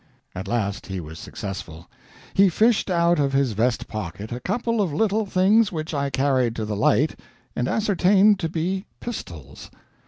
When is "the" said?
6.65-6.75